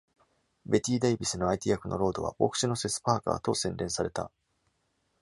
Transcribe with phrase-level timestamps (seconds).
[0.65, 4.31] ベティ・デイビスの相手役のロードは「牧師のセス・パーカー」と宣伝された。